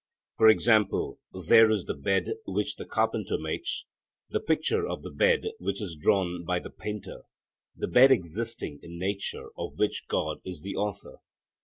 [0.37, 3.85] For example, there is the bed which the carpenter makes,
[4.31, 7.21] the picture of the bed which is drawn by the painter,
[7.75, 11.17] the bed existing in nature of which God is the author.